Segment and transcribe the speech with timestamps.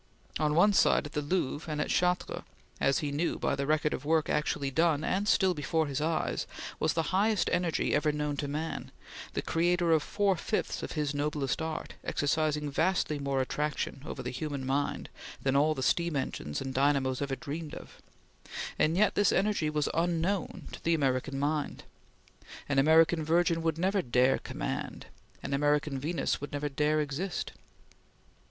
[0.39, 2.41] On one side, at the Louvre and at Chartres,
[2.79, 6.47] as he knew by the record of work actually done and still before his eyes,
[6.79, 8.91] was the highest energy ever known to man,
[9.33, 14.31] the creator of four fifths of his noblest art, exercising vastly more attraction over the
[14.31, 15.07] human mind
[15.43, 18.01] than all the steam engines and dynamos ever dreamed of;
[18.79, 21.83] and yet this energy was unknown to the American mind.
[22.67, 25.05] An American Virgin would never dare command;
[25.43, 27.51] an American Venus would never dare exist.